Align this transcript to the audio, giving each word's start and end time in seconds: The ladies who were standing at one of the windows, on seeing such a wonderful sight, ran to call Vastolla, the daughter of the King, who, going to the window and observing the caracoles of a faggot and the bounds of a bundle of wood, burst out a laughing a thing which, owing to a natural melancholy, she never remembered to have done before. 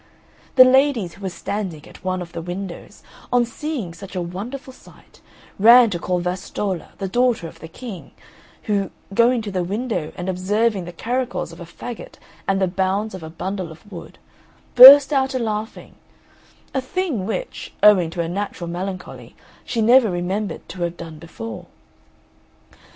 The 0.55 0.63
ladies 0.63 1.13
who 1.13 1.21
were 1.21 1.29
standing 1.29 1.87
at 1.87 2.03
one 2.03 2.23
of 2.23 2.31
the 2.31 2.41
windows, 2.41 3.03
on 3.31 3.45
seeing 3.45 3.93
such 3.93 4.15
a 4.15 4.19
wonderful 4.23 4.73
sight, 4.73 5.21
ran 5.59 5.91
to 5.91 5.99
call 5.99 6.19
Vastolla, 6.19 6.93
the 6.97 7.07
daughter 7.07 7.47
of 7.47 7.59
the 7.59 7.67
King, 7.67 8.09
who, 8.63 8.89
going 9.13 9.43
to 9.43 9.51
the 9.51 9.63
window 9.63 10.11
and 10.15 10.27
observing 10.27 10.85
the 10.85 10.91
caracoles 10.91 11.51
of 11.51 11.59
a 11.59 11.67
faggot 11.67 12.15
and 12.47 12.59
the 12.59 12.65
bounds 12.67 13.13
of 13.13 13.21
a 13.21 13.29
bundle 13.29 13.71
of 13.71 13.91
wood, 13.91 14.17
burst 14.73 15.13
out 15.13 15.35
a 15.35 15.37
laughing 15.37 15.93
a 16.73 16.81
thing 16.81 17.27
which, 17.27 17.71
owing 17.83 18.09
to 18.09 18.21
a 18.21 18.27
natural 18.27 18.67
melancholy, 18.71 19.35
she 19.63 19.83
never 19.83 20.09
remembered 20.09 20.67
to 20.67 20.81
have 20.81 20.97
done 20.97 21.19
before. 21.19 21.67